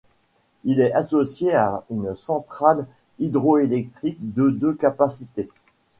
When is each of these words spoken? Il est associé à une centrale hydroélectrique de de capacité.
Il 0.63 0.79
est 0.81 0.91
associé 0.93 1.53
à 1.53 1.83
une 1.91 2.15
centrale 2.15 2.87
hydroélectrique 3.19 4.17
de 4.33 4.49
de 4.49 4.71
capacité. 4.71 5.47